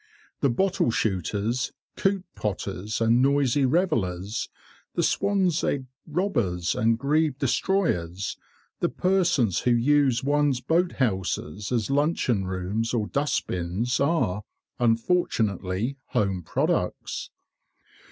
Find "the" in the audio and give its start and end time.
0.39-0.49, 4.95-5.03, 8.79-8.89